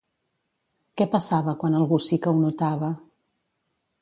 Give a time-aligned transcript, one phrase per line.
[1.01, 2.91] Què passava quan algú sí que ho notava?